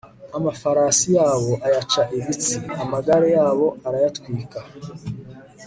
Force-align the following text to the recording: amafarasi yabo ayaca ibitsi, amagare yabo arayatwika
amafarasi 0.37 1.07
yabo 1.17 1.51
ayaca 1.65 2.01
ibitsi, 2.17 2.55
amagare 2.83 3.27
yabo 3.37 3.67
arayatwika 3.87 4.59